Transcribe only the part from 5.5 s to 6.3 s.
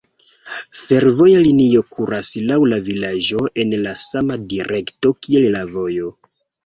la vojo.